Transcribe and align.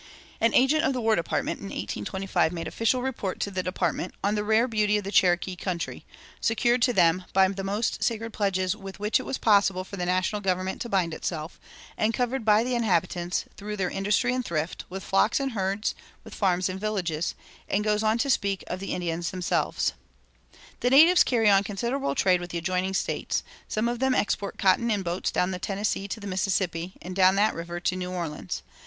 An 0.39 0.51
agent 0.55 0.83
of 0.83 0.93
the 0.93 0.99
War 0.99 1.15
Department 1.15 1.59
in 1.59 1.65
1825 1.65 2.51
made 2.51 2.67
official 2.67 3.03
report 3.03 3.39
to 3.39 3.51
the 3.51 3.61
Department 3.61 4.15
on 4.23 4.33
the 4.33 4.43
rare 4.43 4.67
beauty 4.67 4.97
of 4.97 5.03
the 5.03 5.11
Cherokee 5.11 5.55
country, 5.55 6.05
secured 6.39 6.81
to 6.81 6.91
them 6.91 7.25
by 7.33 7.47
the 7.49 7.63
most 7.63 8.01
sacred 8.01 8.33
pledges 8.33 8.75
with 8.75 8.99
which 8.99 9.19
it 9.19 9.27
was 9.27 9.37
possible 9.37 9.83
for 9.83 9.97
the 9.97 10.05
national 10.07 10.41
government 10.41 10.81
to 10.81 10.89
bind 10.89 11.13
itself, 11.13 11.59
and 11.99 12.15
covered 12.15 12.43
by 12.43 12.63
the 12.63 12.73
inhabitants, 12.73 13.45
through 13.57 13.77
their 13.77 13.91
industry 13.91 14.33
and 14.33 14.43
thrift, 14.43 14.85
with 14.89 15.03
flocks 15.03 15.39
and 15.39 15.51
herds, 15.51 15.93
with 16.23 16.33
farms 16.33 16.67
and 16.67 16.79
villages; 16.81 17.35
and 17.69 17.83
goes 17.83 18.01
on 18.01 18.17
to 18.17 18.27
speak 18.31 18.63
of 18.65 18.79
the 18.79 18.95
Indians 18.95 19.29
themselves: 19.29 19.93
"The 20.79 20.89
natives 20.89 21.23
carry 21.23 21.47
on 21.47 21.63
considerable 21.63 22.15
trade 22.15 22.41
with 22.41 22.49
the 22.49 22.57
adjoining 22.57 22.95
States; 22.95 23.43
some 23.67 23.87
of 23.87 23.99
them 23.99 24.15
export 24.15 24.57
cotton 24.57 24.89
in 24.89 25.03
boats 25.03 25.29
down 25.29 25.51
the 25.51 25.59
Tennessee 25.59 26.07
to 26.07 26.19
the 26.19 26.25
Mississippi, 26.25 26.93
and 27.03 27.15
down 27.15 27.35
that 27.35 27.53
river 27.53 27.79
to 27.81 27.95
New 27.95 28.09
Orleans. 28.09 28.63